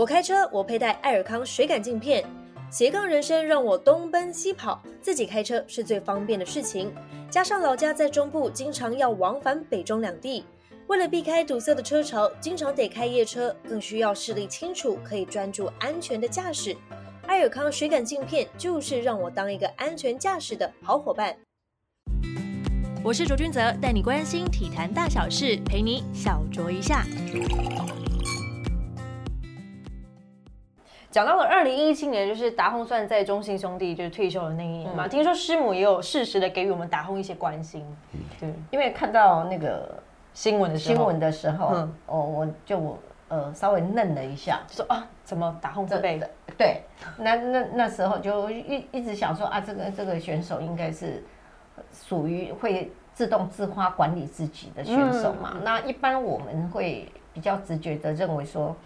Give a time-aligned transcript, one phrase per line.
[0.00, 2.24] 我开车，我佩戴爱尔康水感镜片。
[2.70, 6.90] 斜杠人生让我东奔西跑，自己开车是最方便的事情。
[7.28, 10.42] 加上老家在中部，经常要往返北中两地，
[10.86, 16.74] 为了避开堵塞的车潮，经常得开夜车，更需要视力清楚、可以专注安全的驾驶。
[17.26, 21.36] 爱尔康水感镜片就是让我当一个安全驾驶的好伙伴。
[23.04, 27.04] 我是卓君泽，带你关心体坛大小事，陪你小酌一下。
[31.10, 35.08] 讲到了二零一七年，就是达宏算在中信兄弟就是退休的那一年嘛。
[35.08, 37.84] 听说师母也有适时的给予我们达宏一些关心，
[38.38, 40.00] 对，因为看到那个
[40.32, 46.30] 新闻的新闻的时候，哦，我就呃稍微愣了一下，就说啊，怎么达宏这辈的？
[46.56, 46.82] 对，
[47.18, 51.24] 那那那时候就一一直想说啊，这个这个选手应该是
[51.92, 55.56] 属于会自动自发管理自己的选手嘛。
[55.64, 58.76] 那一般我们会比较直觉的认为说。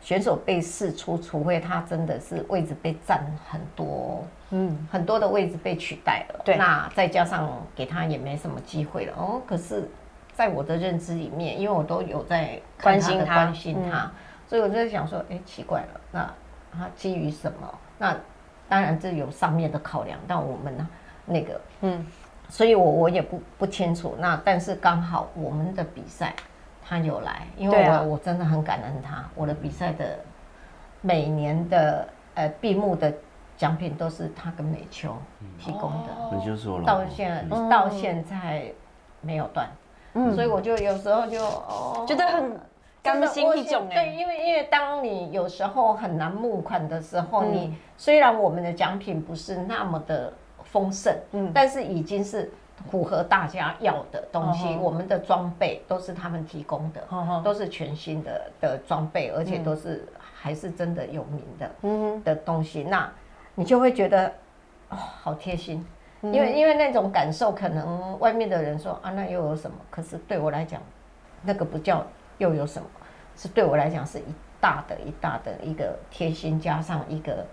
[0.00, 9.42] 选手被试出，除非他真的是位置被占很多，嗯，很多的位置被取代了，对，那再加上给他也没什么机会了哦。
[9.46, 9.88] 可是，
[10.32, 14.10] 在我的认知里面，因为我都有在关心他，关心他，
[14.48, 16.34] 所以我就在想说，哎，奇怪了，那
[16.72, 17.78] 他基于什么？
[17.98, 18.16] 那
[18.68, 20.88] 当然这有上面的考量，但我们呢，
[21.26, 22.06] 那个，嗯，
[22.48, 24.16] 所以我我也不不清楚。
[24.18, 26.34] 那但是刚好我们的比赛。
[26.90, 29.24] 他有来，因为我我真的很感恩他。
[29.36, 30.18] 我的比赛的
[31.00, 33.14] 每年的呃闭幕的
[33.56, 35.14] 奖品都是他跟美秋
[35.56, 38.72] 提供的，那就是我到现在到现在
[39.20, 39.68] 没有断，
[40.14, 42.04] 嗯，所以我就有时候就哦。
[42.08, 42.58] 觉得很
[43.00, 50.32] 甘心一种对，因为因为当你有时候很难募款的时候，你虽然我们的奖品不是那么的
[50.64, 52.50] 丰盛，嗯，但是已经是。
[52.88, 57.02] 符合大家要的东西，我们的装备都是他们提供的，
[57.44, 62.82] 都是全新的的装备，而且都是还是真的有名的嗯的东西。
[62.82, 63.10] 那
[63.54, 64.32] 你就会觉得
[64.88, 65.84] 哦，好贴心，
[66.22, 69.76] 因为因为那种感受，可能外面的人说啊，那又有什么？
[69.90, 70.80] 可是对我来讲，
[71.42, 72.04] 那个不叫
[72.38, 72.88] 又有什么，
[73.36, 77.44] 是对我来讲是一大的一大的一个贴心，加上一个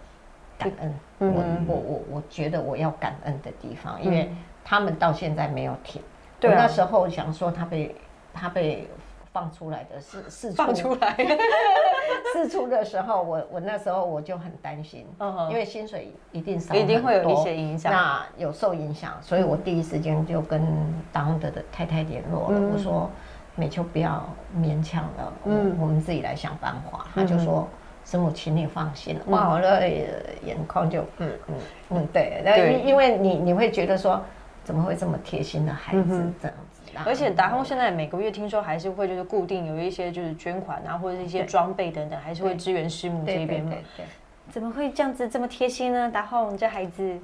[0.57, 0.94] 感恩。
[1.19, 4.31] 我我我我觉得我要感恩的地方，因为。
[4.69, 6.01] 他们到现在没有停。
[6.44, 7.95] 我那时候想说，他被
[8.33, 8.85] 他被
[9.31, 11.16] 放出来的是是放出来，
[12.33, 15.07] 试出的时候，我我那时候我就很担心，
[15.50, 17.94] 因为薪水一定少，一定会有一些影响。
[17.94, 20.61] 那有受影响，所以我第一时间就跟
[21.13, 22.59] 当德的太太联络了。
[22.73, 23.09] 我说
[23.55, 27.07] 美秋不要勉强了，嗯，我们自己来想办法。
[27.16, 27.66] 他就说
[28.03, 29.22] 师母，请你放心了。
[29.28, 29.88] 哇，我的
[30.44, 31.55] 眼眶就嗯嗯
[31.91, 34.22] 嗯，对，那因为你你会觉得说。
[34.67, 36.81] 怎么会这么贴心的孩子这样子？
[37.05, 43.72] 而且达通现在每个月听说还是会就是固定有一些就是捐款啊，或者是一些装备等等，还是会支援师母这边嘛。
[43.95, 44.05] 对，
[44.50, 46.11] 怎么会这样子这么贴心呢？
[46.11, 47.17] 达丰这孩子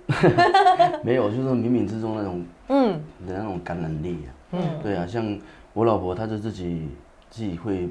[1.04, 2.94] 没有，就是冥冥之中那种嗯
[3.28, 4.30] 的那种感染力啊。
[4.54, 5.38] 嗯，对啊，像
[5.74, 6.88] 我老婆，她就自己
[7.30, 7.90] 自己会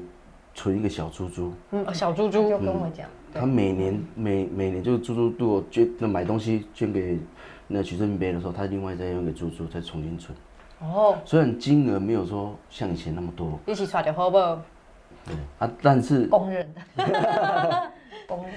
[0.55, 1.53] 存一个小猪猪。
[1.69, 7.19] 嗯，小猪猪就跟我讲，她每年每每年就是猪猪都捐那买东西捐给。
[7.67, 10.37] 那取证杯的时候，他另外再用给猪猪再重新存。
[10.79, 13.59] 哦，虽然金额没有说像以前那么多。
[13.65, 14.37] 一起耍就好不？
[14.37, 16.81] 对啊，但是公认的。
[18.27, 18.53] 公认。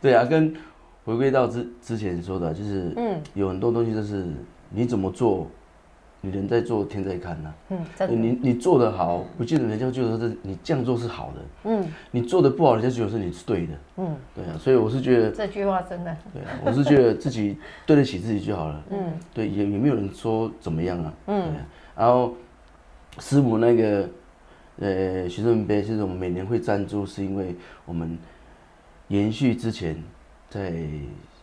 [0.00, 0.54] 对啊，跟
[1.04, 4.26] 回归到之之前说的，就是嗯，有很多东西就是
[4.68, 5.46] 你怎么做。
[6.22, 7.54] 你人在做，天在看呐。
[7.70, 7.78] 嗯，
[8.10, 11.40] 你你做的好，不见得人家觉得是你这样做是好的。
[11.64, 13.72] 嗯，你做的不好，人家觉得是你是对的。
[13.96, 16.14] 嗯，对啊，所以我是觉得这句话真的。
[16.32, 18.84] 对啊，我是觉得自己对得起自己就好了。
[18.90, 21.12] 嗯，对，也也没有人说怎么样啊。
[21.26, 21.60] 嗯，对
[21.96, 22.34] 然后
[23.18, 24.08] 师母那个
[24.78, 28.18] 呃学生杯，其实我们每年会赞助，是因为我们
[29.08, 29.96] 延续之前
[30.50, 30.72] 在。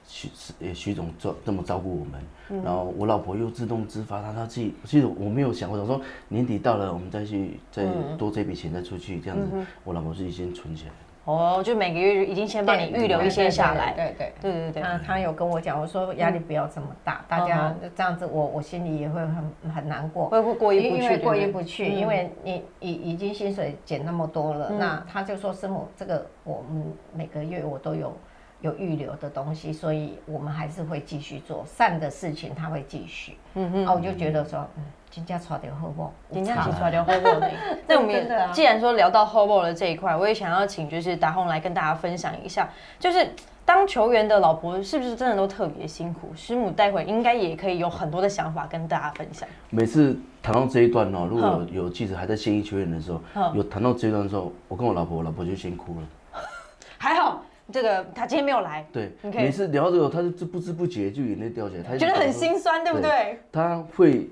[0.07, 0.29] 徐
[0.61, 7.85] 呃徐总照这么照顾我们，然后我老婆又自动自发，她她自己，其实我没有想过，我说年底到了，我们再去再
[8.17, 9.47] 多这笔钱再出去这样子，
[9.83, 10.91] 我老婆自己先存起来。
[11.25, 13.91] 哦，就每个月已经先帮你预留一些下来。
[13.91, 14.33] 对对。
[14.39, 14.81] 对对对。
[14.81, 26.81] 他他有跟我讲，我说压力不要这么大，大家这样子，我我心里也会很很难过，会会过意不去，因为过意不去，因为你已已经薪水减那么多了，那他就说师母，这个我们
[27.13, 28.15] 每个月我都有。
[28.61, 33.37] 有预留的东西，所以我们还是会继续做善的事情，他会继续。
[33.53, 37.51] 嗯嗯，啊，我就觉得说，嗯，金家出掉后报，金家出掉后报的。
[37.87, 42.67] 那我们既然说聊到后报的这一块，我也想要请就是达宏来跟大家分享一下，
[42.99, 43.29] 就是
[43.63, 46.31] 当球员的老婆是不是真的都特别辛苦？
[46.35, 49.47] 师母待会应该也可以有很多的想法跟大家分享。
[49.69, 53.21] 每次谈到这一段哦，如果有记者还在现役球员的时候，
[53.53, 56.07] 有谈到这一段的时候，我跟我老婆，我老婆就先哭了。
[56.97, 57.43] 还好。
[57.71, 63.39] 这个他今天没有来，对，每次聊到这个，他就不知不觉就眼泪掉下来，他觉得很心酸，对不对？
[63.51, 64.29] 他会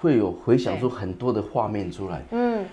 [0.00, 2.22] 会有回想出很多的画面出来。
[2.30, 2.64] 嗯，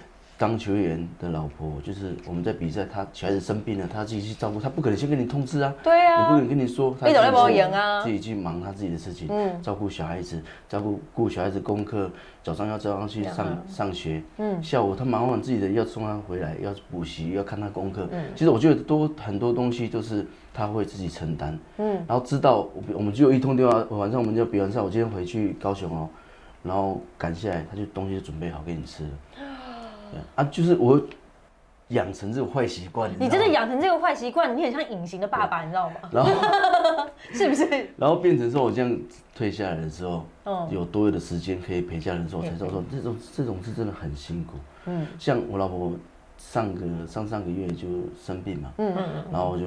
[0.43, 6.19] 当球员的老婆，就是我们在比赛，他小孩子生病了，他自己去照顾，他不可能先跟你通知啊，对啊。
[6.19, 8.03] 也不可能跟你说，他你怎么自己去帮我演啊。
[8.03, 9.61] 自己去忙他自己的事情，嗯。
[9.61, 12.11] 照顾小孩子，照顾顾小孩子功课，
[12.43, 14.61] 早上要早上去上上学，嗯。
[14.61, 18.25] 下午他忙完自己的要送他回来，要补习，要看他功课，嗯。
[18.35, 22.03] 其实我觉得多很多东西都是他会自己承担，嗯。
[22.05, 26.09] 然后知道我我们就一通电话，晚上我们就比完赛，我今天回去高雄哦，
[26.63, 29.09] 然后赶下来，他就东西就准备好给你吃了。
[30.13, 31.01] 对啊，就是我
[31.89, 35.95] 养成这种坏习惯，你真的养成这个坏习惯，你很像隐形的爸爸，你知道吗？
[36.11, 36.31] 然后
[37.33, 37.65] 是不是？
[37.97, 38.97] 然后变成说我这样
[39.35, 44.53] 退下来的时候，嗯有多余的时间可以陪家人的时候，我才知道说这种这种是真的很辛苦。
[44.85, 45.93] 嗯像我老婆
[46.37, 47.87] 上个上上个月就
[48.21, 49.65] 生病嘛，嗯嗯然后我就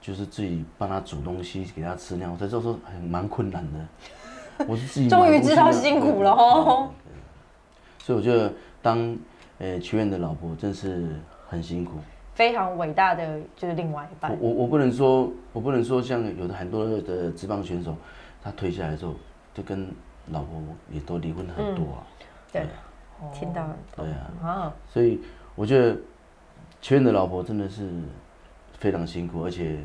[0.00, 4.66] 就是自己帮她煮东西给她吃那样，我才知道说很蛮困难的。
[4.68, 6.90] 我是自己终于知道辛苦了哦。
[7.98, 8.52] 所以我觉得
[8.82, 9.16] 当
[9.60, 11.08] 呃球员的老婆真是
[11.48, 11.92] 很辛苦。
[12.34, 14.36] 非常伟大的就是另外一半。
[14.40, 17.94] 我我不能说，我不能说像有的很多的职棒选手，
[18.42, 19.14] 他退下来之后
[19.52, 19.86] 就跟
[20.30, 20.60] 老婆
[20.90, 22.06] 也都离婚很多啊。
[22.50, 22.66] 对，
[23.32, 25.20] 听到对啊，啊，所以
[25.54, 25.94] 我觉得
[26.80, 27.90] 球员的老婆真的是
[28.78, 29.76] 非常辛苦，而且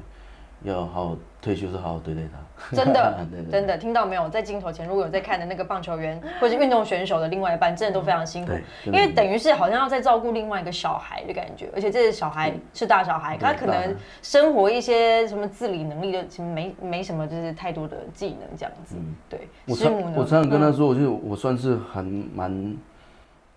[0.63, 2.75] 要好好退休是好好对待他。
[2.75, 4.27] 真的 对对真的听到没有？
[4.29, 8.53] 在镜头前，如果有在看的那个棒球员或者是运动选手的另外一半，真的都非常辛苦，
[8.85, 18.95] 因为等于是好像要在照顾另外一个小孩的感觉，而且这个小孩是大小孩，他可能生活一些什么自理能力的，其实没没什么就是太多的技能这样子。
[19.29, 20.13] 对，师母呢？
[20.15, 22.75] 我常常跟他嗯说，我就我算是很蛮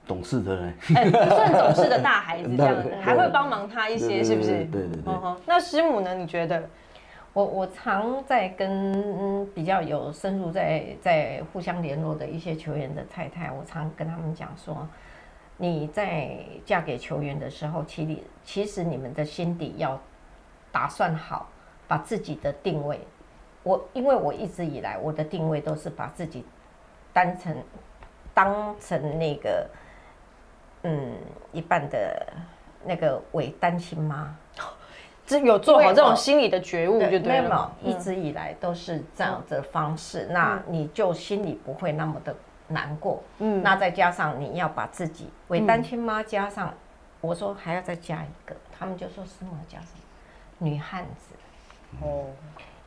[0.07, 0.75] 懂事的人。
[0.95, 4.49] 哎，算懂事的大孩子这样 还会帮忙他一些，是不是？
[4.67, 5.15] 对对对
[5.47, 6.15] 那师母呢？
[6.15, 6.63] 你觉得？
[7.39, 14.85] 我我常在跟比较有深入在在互相联络的一些球员的太太，我常跟他们讲说，
[15.57, 19.97] 你在嫁给球员的时候，其实其实你们的心底要
[20.73, 21.49] 打算好，
[21.87, 22.99] 把自己的定位。
[23.63, 26.45] 我因为我一直以来我的定位都是把自己
[27.13, 27.57] 当成
[28.35, 29.71] 当成那个
[30.83, 31.13] 嗯
[31.53, 32.33] 一半的
[32.85, 34.37] 那个伪单亲妈。
[35.29, 37.71] 这有做好这种心理的觉悟就对没有了。
[37.83, 42.35] 一直以来都是这样的方式，那你就心里不会那么的
[42.69, 43.23] 难过。
[43.39, 43.61] 嗯。
[43.61, 46.73] 嗯，那再加上你要把自己为单亲妈加上，
[47.21, 50.01] 我说还要再加一个，他们就说什么加什么
[50.57, 51.35] 女汉子，
[52.01, 52.25] 哦，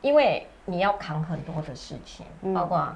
[0.01, 2.55] 因为你要扛很多的事情，嗯。
[2.55, 2.91] 包括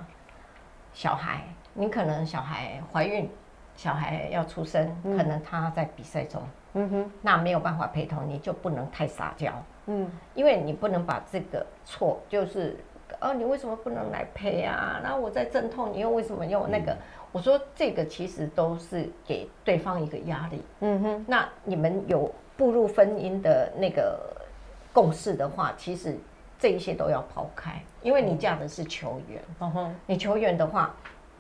[0.92, 1.44] 小孩，
[1.76, 3.30] 你可能小孩怀孕，
[3.76, 6.42] 小孩要出生，可能他在比赛中，
[6.74, 9.52] 嗯哼，那没有办法陪同，你就不能太撒娇。
[9.88, 12.78] 嗯，因为你不能把这个错，就是
[13.20, 15.00] 哦，你为什么不能来陪啊？
[15.04, 16.96] 然后我在阵痛，你又为什么用那个？
[17.32, 20.64] 我说这个其实都是给对方一个压力。
[20.80, 24.18] 嗯哼，那你们有步入婚姻的那个
[24.94, 26.16] 共识的话，其实
[26.58, 30.96] 这一些都要抛开，因为你嫁的是球员，嗯哼，你球员的话，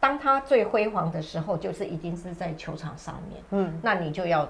[0.06, 3.42] 当他最辉煌的时候，就是一定是在球场上面。
[3.50, 4.48] 嗯，那你就要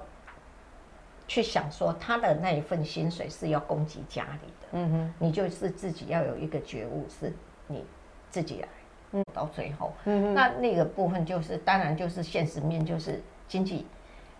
[1.30, 4.68] 去想说，他的那一份薪水是要供给家里的。
[4.74, 7.31] 嗯哼，你就是自己要有一个觉悟，是
[7.68, 7.85] 你
[8.30, 8.68] 自己来。
[9.14, 13.88] 嗯，到最后，那那个部分就是，当然就是现实面，就是经济，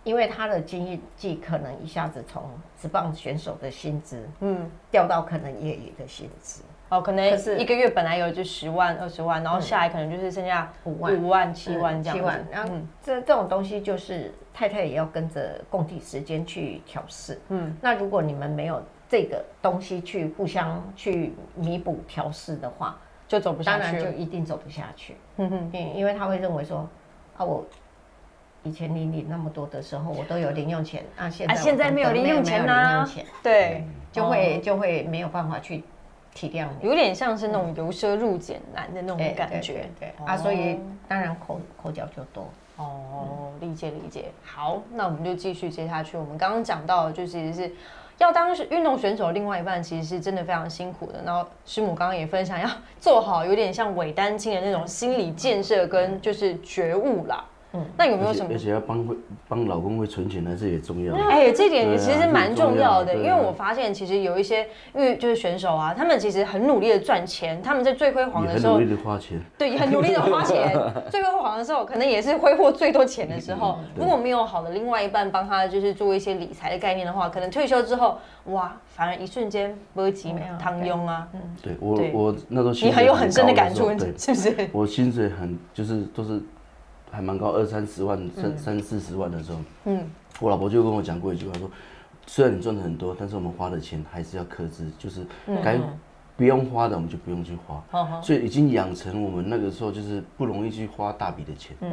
[0.04, 2.44] 因为他的经济可能一下子从
[2.78, 7.26] 职棒选手的薪资嗯，掉到可能业余的薪资，哦，可能
[7.58, 12.22] 一个月本来有就十万、二十万，然后下来可能就是剩下五万五万、七万这样子。
[12.22, 17.40] 七万，然后嗯这这种东西就是太太也要跟着供体时间去调试。
[17.50, 24.14] 嗯那如果你们没有这个东西去互相去弥补调试的话，就走不当然下去当然。
[24.14, 25.16] 就一定走不下去。
[25.38, 26.88] 嗯哼，因因为他会认为说，
[27.36, 27.66] 啊，我
[28.64, 35.84] 以前你领那么多的时候，我都有零用钱，啊，现在啊，现在没有零用钱没有零用钱，对，就会哦就会没有办法去
[36.36, 36.88] 体谅你。
[36.88, 39.90] 有点像是那种由奢入俭难的那种感觉。
[40.00, 42.48] 对啊，所以当然口口角就多。
[42.78, 44.26] 哦，理解理解。
[44.44, 46.18] 好，那我们就继续接下去。
[46.18, 47.74] 我们刚刚讲到，的就其实是
[48.18, 51.22] 要当运动选手，另外一半其实是真的非常辛苦的。
[51.26, 57.46] 然后师母刚刚也分享，要做好有点像伪单亲的那种心理建设跟就是觉悟啦。
[57.98, 58.58] 那有没有什么而？
[58.58, 59.16] 且要帮会
[59.48, 61.16] 帮老公会存钱呢，这也重要。
[61.16, 70.72] 哎，这点其实蛮重要的，因为我发现其实有一些，因为就是选手啊，他们其实很努力的赚钱，他们在最辉煌的时候很努力，的花钱，对，也很努力的花钱，
[71.12, 73.78] 最辉煌的时候，可能也是挥霍最多钱的时候。
[73.80, 84.70] 嗯如果没有好的另外一半帮他，就是做一些理财的概念的话，可能退休之后，哇，反而一瞬间波及没有汤庸啊，嗯对我我那时候你很有很深的感触是不是？
[84.72, 86.42] 我薪水很就是都是
[87.16, 90.04] 还蛮高，二三十万、三三四十万的时候，嗯，
[90.42, 91.72] 我老婆就跟我讲过一句话，说
[92.28, 95.26] 虽然你赚的很多，但是我们花的钱还是要克制，就是
[95.64, 95.80] 该
[96.36, 97.82] 不用花的我们就不用去花。
[98.22, 101.92] 所以已经养成我们那个时候就是不容易去花大笔的钱，嗯，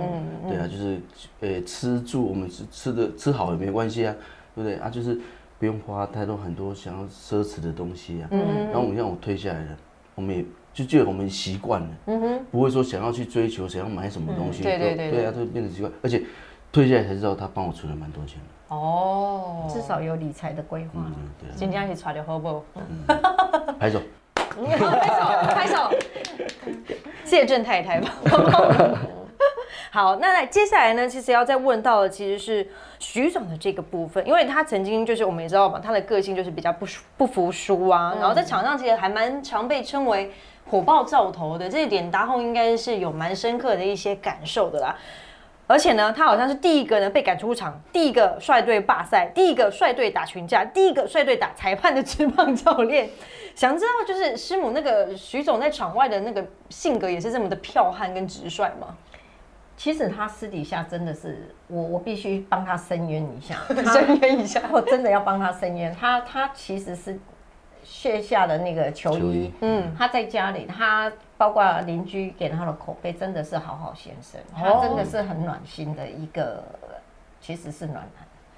[0.48, 1.00] 对啊，就是
[1.40, 4.14] 呃吃住我们吃吃的吃好也没关系啊，
[4.56, 4.76] 对不对？
[4.78, 4.90] 啊？
[4.90, 5.20] 就是
[5.60, 8.28] 不用花太多很多想要奢侈的东西啊。
[8.32, 8.40] 嗯。
[8.66, 9.76] 然后我们像我退下来了，
[10.16, 12.44] 我们也就觉得我们习惯了，嗯哼。
[12.50, 16.22] 不会说想要去追求想要买什么东西，嗯对对对啊，都变成习惯，而且
[16.70, 20.90] 退下来才知道他帮我存了蛮多钱的，哦，至少有理财的规划。
[20.96, 22.64] 嗯，对啊，今天一起传流好不好？
[23.78, 24.00] 拍手。
[24.54, 24.86] 拍手，
[25.54, 25.90] 拍手，
[27.24, 28.10] 谢郑太太吧。
[29.90, 32.66] 好，那来接下来呢，其实要再问到的其实是
[32.98, 40.30] 徐总的这个部分，因为他曾经就是我们也知道嘛，他的个性就是比较不服不服输啊，然后在场上其实还蛮常被称为
[40.66, 44.96] 火爆兆头的，这一点达宏应该是有蛮深刻的一些感受的啦。
[45.66, 53.08] 而且呢，他好像是第一个呢被赶出场，第一个率队罢赛，第一个率队打群架，第一个率队打裁判的直棒教练。
[53.54, 58.96] 想知道就是师母那个徐总在场外的那个性格也是这么的剽悍跟直率吗？
[59.76, 63.56] 其实他私底下真的是我，我必须帮他申冤一下，
[63.92, 64.60] 申冤一下。
[64.70, 65.94] 我真的要帮他申冤。
[65.94, 67.18] 他他其实是
[68.02, 69.20] 卸下的那个球衣。
[69.20, 74.80] 球衣，嗯，他在家里，他包括邻居给他的口碑真的是好好先生，哦。
[74.80, 76.64] 他真的是很暖心的一个，
[77.40, 78.02] 其实是暖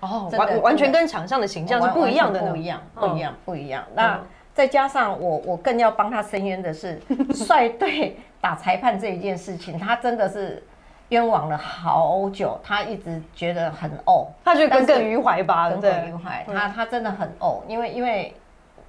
[0.01, 0.11] 男。
[0.11, 2.41] 哦，完完全跟场上的形象是不一样的。
[2.41, 3.01] 不一样，嗯。
[3.11, 3.85] 不一样，不一样。
[3.95, 4.19] 那
[4.55, 6.99] 再加上我，我更要帮他申冤的是，
[7.35, 10.63] 率队打裁判这一件事情，他真的是
[11.11, 16.43] 冤枉了好久，他一直觉得很怄，他就耿但是耿于怀吧，耿对耿于怀。
[16.47, 18.35] 他他真的很怄，因为因为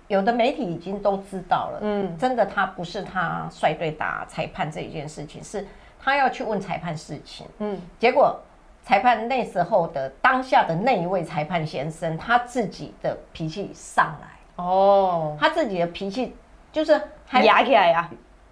[0.07, 2.05] 有的媒体已经都知道了，嗯。
[2.05, 5.65] 嗯，真的他不是他率队打裁判这一件事情，是
[5.99, 8.39] 他要去问裁判事情，嗯，结果
[8.83, 16.35] 裁判那时候的当下的那一位裁判先生，他自己的脾气上来，哦，他自己的脾气
[16.71, 18.09] 就是还压起来呀，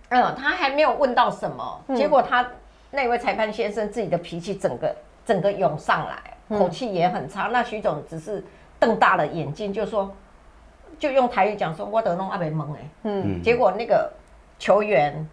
[0.10, 2.48] 嗯，他还没有问到什么，结果他
[2.90, 7.50] 那位裁判先生自己的脾气整个整个涌上来，口气也很差。
[7.52, 8.44] 那徐总只是
[8.80, 10.12] 瞪大了眼睛，就说，
[11.00, 14.12] 就用台语讲说，我得弄阿北蒙哎，嗯，结果那个
[14.58, 15.28] 球员、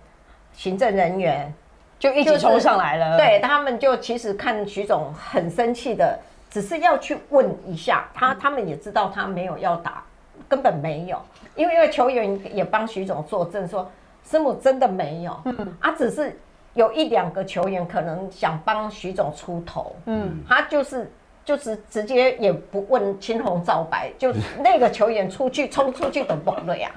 [0.52, 1.52] 行政人员，
[1.98, 3.16] 就一起冲上来了。
[3.16, 6.18] 对他们就其实看徐总很生气的，
[6.50, 10.02] 只是要去问一下他，他们也知道他没有要打，
[10.48, 11.20] 根本没有，
[11.54, 13.90] 因为因为球员也帮徐总作证说，
[14.24, 15.76] 师母真的没有，嗯。
[15.80, 16.38] 啊，只是
[16.74, 21.10] 有一两个球员可能想帮徐总出头，嗯，他就是。
[21.44, 26.90] 就是直接也不问青红皂白，就那个球员出去冲出去的不对呀。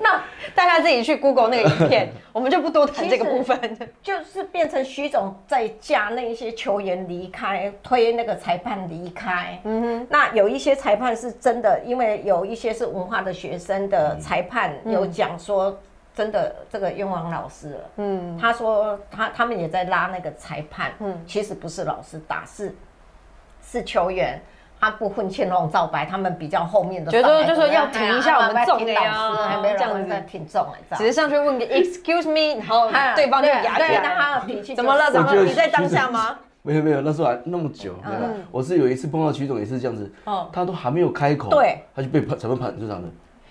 [0.00, 0.22] 那
[0.54, 3.78] 大家自己去 Google 那个影片， 我们就不多谈这个部分。
[4.02, 9.60] 就是变成徐总在架那一些球员离开，推那个裁判离开。
[9.64, 15.78] 嗯哼，那有一些裁判是真的，因为有一些是文化的学生的裁判有讲说，
[16.14, 17.80] 真的这个冤枉老师了。
[17.96, 22.74] 嗯，他说他他们也在拉那个裁判，嗯，其实不是老师打，是
[23.62, 24.40] 是球员。
[24.82, 34.14] 他不混青红皂白，他们比较后面的觉得就说要哎挺一下我们哎重的呀挺老师还没这样子在挺重哎，只是上去问个 Excuse me，然后哎对方就压起对那来。
[34.14, 35.12] 他的脾气怎么了？
[35.12, 36.38] 就是怎么你在当下吗？
[36.64, 38.20] 没有没有，那时候还那么久，没有。
[38.50, 43.08] 我是有一次碰到徐总也是这样子，哦他都还没有开口，对，他就被判裁判判出场了。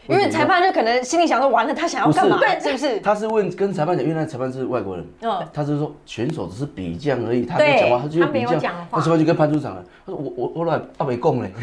[0.09, 2.39] 因为裁判就可能心里想说，完了，他想要干嘛？
[2.39, 2.99] 对是是不是？
[2.99, 9.83] 他是问跟裁判讲，因为那裁判是外国人，嗯他是说选手只是比将而已，他没讲话，他就他没比将有讲话，那裁判就跟潘组长了。
[10.05, 11.51] 他说我我我来阿没供嘞，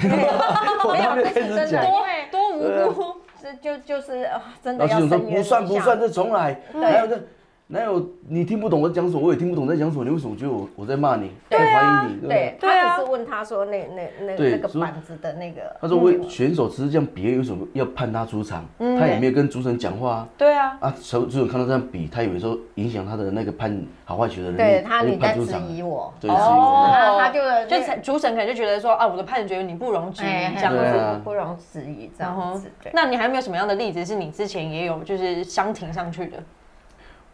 [0.84, 1.84] 我还没有开始讲。
[1.84, 3.14] 对多无辜。
[3.42, 5.06] 这就就是啊真的要不
[5.42, 6.58] 算不算，这重来。
[6.72, 7.20] 还有这
[7.68, 18.64] 哪有你听不懂我讲什么，我也听不懂在讲什么，你为什么觉得我我在骂你，在怀疑你，对他只是问他说那那那那个板子的那个，他说为选手只是这样比，为什么要判他出场？
[18.78, 20.28] 他也没有跟主审讲话啊。
[20.38, 25.52] 对啊，啊，主主审看到这样比，他以为说影响他的那个判好坏球的人，对他你在质。
[25.68, 26.88] 疑我，对，质疑我。
[26.92, 30.78] 他他就就裁主审可能就觉得说啊，我的判决你不容置疑哎这样子。
[30.78, 36.38] 啊不容置疑这样子，那你还有没有什么样的例子是你之前也有就是相挺上去的？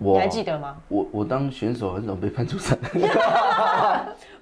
[0.03, 0.77] 你还记得吗？
[0.89, 2.77] 我我当选手很少被判出场。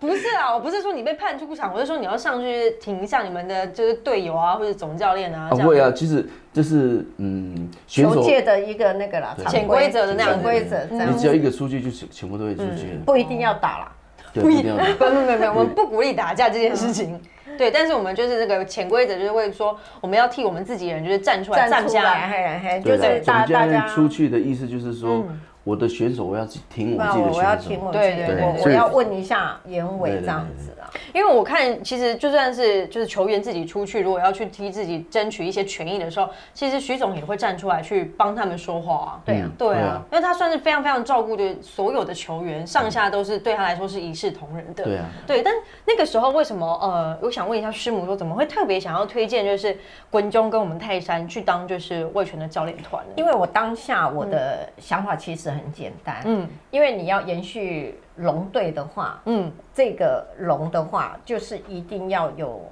[0.00, 5.50] 不是啊，我不是说你被判出场，我是说你要上去停一下你们的就是队友啊，或者总教练啊。
[5.50, 10.79] 不会啊，其实就是嗯，选手界的一个那个啦，潜规则的那样潜规则。
[10.90, 12.99] 你只要一个出去，就全全部都会出去。
[13.05, 13.93] 不一定要打啦，
[14.33, 14.76] 不一定要。
[14.95, 17.21] 不不不 不，我们不鼓励打架这件事情。
[17.59, 25.26] 对，但是我们就是这个潜规则，就是会说我们要替我们自己人，就是站出来，站下来，就是大家出去的意思，就是说。
[25.64, 27.93] 我的选手，我要听我自己的选手。
[27.93, 39.21] 对对对，我要问一下严伟这样子啊，因为我看其实就算是就是球员自己出去，如果要去替自己争取一些权益的时候，其实徐总也会站出来去帮他们说话啊。
[39.25, 44.85] 对啊，对啊，因为他算是非常非常照顾的所有的球员，上下都是对他来说是一视同仁的。
[44.85, 45.43] 对啊，对。
[45.43, 45.52] 但
[45.85, 49.76] 那个时候为什么呃，我想问一下师母说，怎么会特别想要推荐就是
[50.11, 53.12] 滚中跟我们泰山去当就是魏权的教练团呢？
[53.17, 56.23] 因为我当下我的想法其实很简单。
[56.25, 62.62] 嗯，因为你要延续龙队的话，嗯，这个龙的话，就是一定要有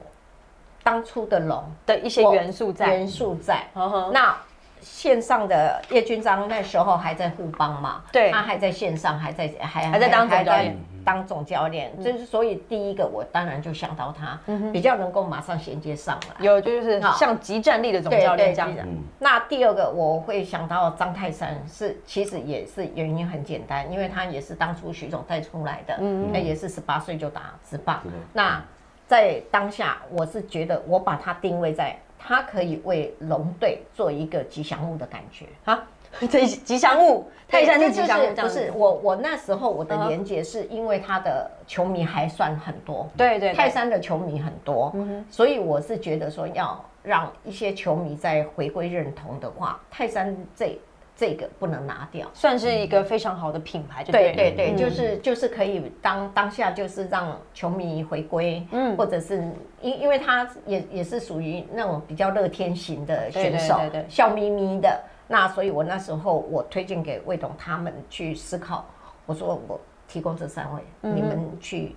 [0.83, 3.67] 当初的龙的一些元素在，元素在。
[4.13, 4.37] 那
[4.81, 10.77] 线上的叶军章那时候还在互帮嘛，对，他还在线上，还在还还在当总教练。
[11.05, 14.39] 当总教练，就是所以第一个我当然就想到他，
[14.71, 16.45] 比较能够马上衔接上来。
[16.45, 18.71] 有就是像集战力的总教练这样。
[19.19, 25.97] 那第二个我会想到张泰山，是其实也是原因很简单，因为他也是当初徐总带出来的，
[26.31, 28.03] 那也是十八岁就打直棒。
[28.35, 28.63] 那
[29.07, 35.47] 在当下，我是觉得我把他定位在他可以为龙队做一个吉祥物的感觉。
[35.65, 35.83] 哈。
[36.31, 44.91] 这吉祥物，泰山是吉祥物，不是我我那时候我的连接是因为他的球迷还算很多，对对，泰山的球迷很多，
[45.29, 50.81] 所以我是觉得说要让一些球迷再回归认同的话，泰山这
[51.19, 59.43] 这个不能拿掉，算是一个非常好的品牌，对对对，就是就是可以当当下就是让球迷回归，嗯，或者是
[59.83, 64.97] 因因为他也也是属于那种比较乐天型的选手，笑眯眯的。
[65.27, 68.87] 那所以，我那时候我推荐给魏董他们去思考。
[69.27, 71.97] 我说我提供这三位，你们去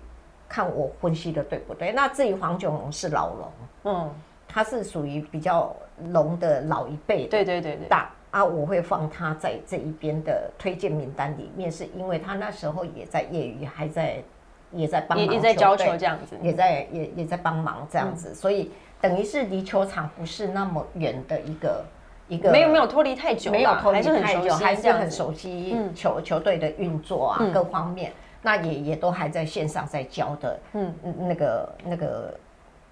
[0.49, 1.91] 看我分析的对不对？
[1.91, 3.51] 那至于黄炯龙是老龙，
[3.83, 4.13] 嗯，
[4.49, 5.73] 他是属于比较
[6.09, 14.24] 龙的老一辈，对对对对，大啊，我会放他在这一边的推荐名单里面，是因为他那时候也在业余，还在
[14.72, 21.85] 也在帮忙，也在教球这样子，也在也也在帮忙这样子，所以等于是离球场不是那么远的一个。
[22.27, 32.33] 一个没有没有脱离太久，没有脱离太久，还是很熟悉球球队的运作啊，各方面，那也也都还在线上在教的，嗯，那个那个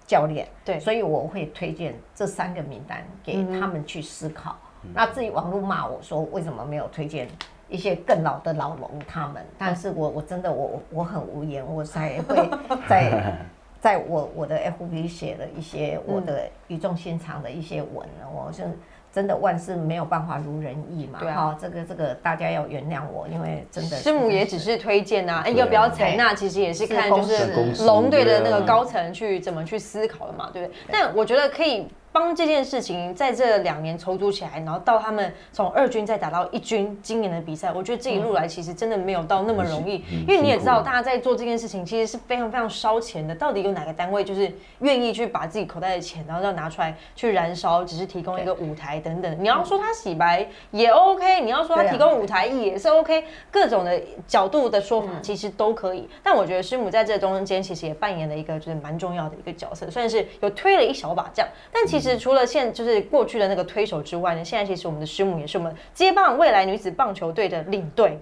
[0.06, 4.58] 教练，对，所以我会推荐这三个名单给他们去思考。
[4.94, 7.28] 那至于网络骂我说为什么没有推荐
[7.68, 12.48] 一些更老的老龙他们，但是我我真的我我很无言，我才会
[12.88, 13.36] 在
[13.80, 18.64] 在我我的 FB 写了一些我的语重心长的一些文，我是。
[19.12, 21.18] 真的万事没有办法如人意嘛？
[21.34, 26.32] 好，这个这个大家要原谅我，因为真的师母也只是推荐呐，哎，要不要采纳？
[26.32, 30.76] 其实也是看就是龙队的那个高层去怎么去思考的嘛，对不对？
[30.92, 31.88] 但我觉得可以。
[32.12, 43.32] 帮这件事情在这两年筹组起来，然后到他们从二军再打到一军，今年的比赛，我觉得这一路来其实真的没有到那么容易，因为你也知道，大家在做这件事情其实是非常非常烧钱的。
[43.32, 49.36] 到底有哪个单位就是愿意去把自己口袋的钱，然后要拿出来去燃烧，只是提供一个舞台等等？
[49.38, 56.08] 你要说他洗白也 OK，你要说他提供舞台也是 OK，各种的角度的说法其实都可以。
[56.24, 61.99] 但我觉得师母在这中间其实也扮演了一个就是蛮重要的一个角色，算是有推了一小把这样，但其实。
[62.00, 68.18] 其实除了现就是过去的那个推手之外呢，现在其实我们的师母也是我们接棒未来女子棒球队的领队。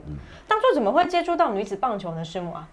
[0.47, 2.25] 当初怎么会接触到女子棒球呢？
[2.25, 2.69] 师母啊，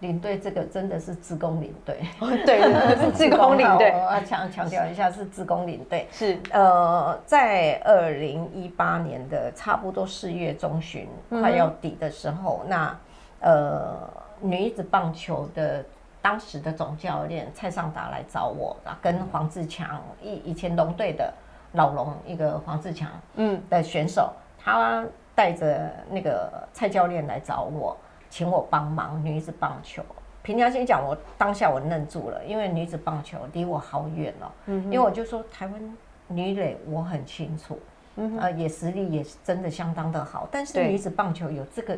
[0.00, 2.00] 领队这个真的是自工领队，
[2.46, 2.60] 对，
[2.96, 3.90] 是自工领队。
[3.96, 6.06] 我要强强调一下，是自工领队。
[6.12, 12.96] 是呃，在二零一八年的差不多四月中旬快要底的时候，那
[13.40, 14.08] 呃
[14.40, 15.84] 女子棒球的。
[16.22, 21.32] 当时的总教练蔡尚达来找我，跟黄志强以以前龙队的
[21.72, 25.04] 老龙一个黄志强嗯的选手，他
[25.34, 27.96] 带着那个蔡教练来找我，
[28.28, 30.02] 请我帮忙女子棒球。
[30.42, 34.48] 凭良心讲，我当下我愣住了，因为女子棒球离我好远哦。
[34.66, 35.96] 嗯，因为我就说台湾
[36.28, 37.78] 女垒我很清楚，
[38.16, 41.96] 嗯，呃，也实力也是真的相当的好，但是女子棒球有这个，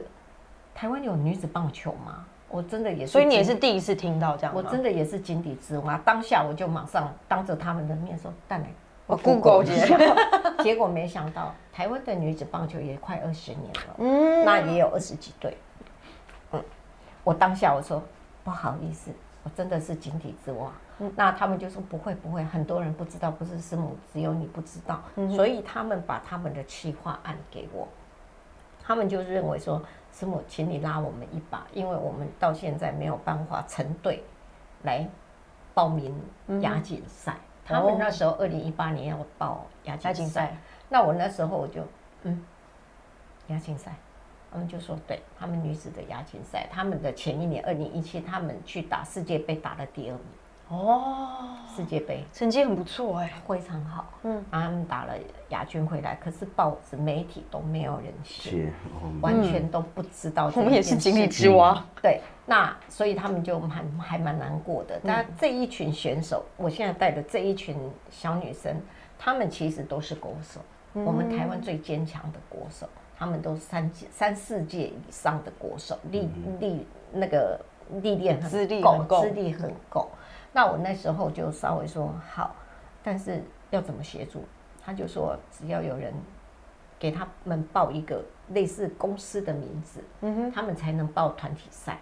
[0.75, 2.25] 台湾有女子棒球吗？
[2.53, 4.55] 我真的也是，所以你也是第一次听到这样。
[4.55, 8.69] 我真的也是井底之蛙，当下我就马上当着他们的面说：“蛋奶，
[9.07, 9.97] 我 Google 一下。”
[10.63, 15.57] 结果没想到台湾的女子棒球也快二十年了，嗯，那也有二十几队。
[16.53, 16.63] 嗯，
[17.25, 18.01] 我当下我说
[18.45, 19.11] 不好意思，
[19.43, 20.71] 我真的是井底之蛙。
[21.17, 25.03] 那他们就说不会不会，很多人不知道，不是师母，只有你不知道，
[25.35, 27.89] 所以他们把他们的企划案给我，
[28.85, 29.83] 他们就认为说
[30.13, 34.23] 师母，请你拉我们一把，因为我们到现在没有办法成队
[34.83, 35.09] 来
[35.75, 36.15] 报名
[36.61, 37.37] 亚锦赛。
[37.65, 40.57] 他们那时候二零一八年要报亚锦赛，
[40.89, 41.83] 那我那时候我就
[42.25, 42.45] 嗯，
[43.49, 43.95] 亚锦赛，
[44.51, 50.25] 他们就说对他们女子的亚锦赛，他们的前一年二零一七，他们去打世界杯打了第二名。
[50.73, 51.29] 哦，
[51.77, 52.25] 世界杯。
[52.33, 54.07] 成绩很不错哎，非常好。
[54.23, 55.13] 嗯，他们打了
[55.51, 58.73] 亚军回来，可是报纸媒体都没有人写，
[59.21, 60.51] 完全都不知道。
[60.57, 61.85] 我们也是井底之蛙。
[62.01, 64.99] 对，那所以他们就蛮还蛮难过的。
[65.05, 67.77] 但这一群选手，我现在带的这一群
[68.11, 68.75] 小女生，
[69.19, 70.59] 她们其实都是国手，
[71.05, 77.61] 我们台湾最坚强的国手，她们都三届、三四届以上的国手，历历那个
[78.01, 80.09] 历练资历很够，资历很够。
[80.53, 82.55] 那我那时候就稍微说好，
[83.03, 84.45] 但是要怎么协助？
[84.85, 86.13] 他就说只要有人
[86.99, 91.99] 给他们报一个类似公司的名字，嗯哼，他们才能报团体赛。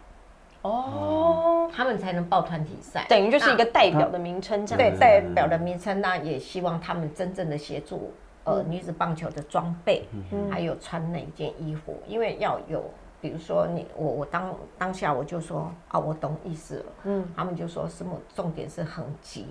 [0.62, 6.00] 哦，他们才能报团体赛，等于就是一个代表的名称，这样对代表的名称。
[6.00, 8.12] 那也希望他们真正的协助
[8.44, 10.06] 呃女子棒球的装备，
[10.50, 12.84] 还有穿哪件衣服，因为要有。
[13.20, 19.46] 比如说你我我当当下我就说啊我懂意思了，嗯，他们就说什么重点是很急，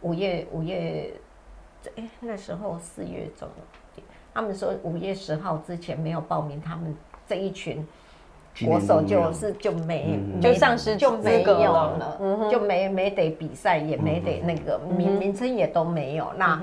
[0.00, 1.12] 五月五月，
[1.96, 3.48] 哎那时候四月中，
[4.32, 6.94] 他们说五月十号之前没有报名，他们
[7.26, 7.86] 这一群
[8.66, 16.32] 国手就是就没就丧失就没有了，就没没得比赛也没得那个名名称也都没有。
[16.36, 16.60] 那。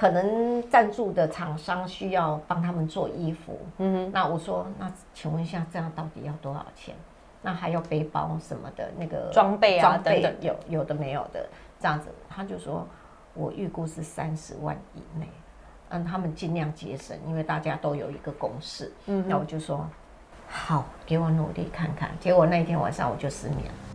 [0.00, 6.94] 可能赞助的厂商需要帮他们做衣服，嗯哼，那我说，那请问一下，这样到底要多少钱？
[7.42, 11.46] 那还有背包什么的，那个装备啊等等，有有的没有的，
[11.78, 12.88] 这样子，他就说，
[13.34, 15.28] 我预估是三十万以内，
[15.90, 19.86] 让他们尽量节省，因为大家都有一个公式，嗯，那我就说，
[20.48, 22.08] 好，给我努力看看。
[22.18, 23.89] 结果那天晚上我就失眠了。